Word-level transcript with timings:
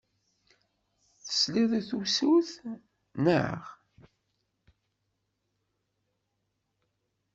Teslid 1.25 1.71
i 1.79 1.81
tusut, 1.89 2.49
naɣ? 3.23 3.61